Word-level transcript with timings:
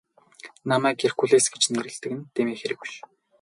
Намайг 0.69 0.95
Геркулес 1.01 1.45
гэж 1.53 1.63
нэрлэдэг 1.73 2.11
нь 2.17 2.27
дэмий 2.35 2.57
хэрэг 2.59 2.79
биш. 2.81 2.93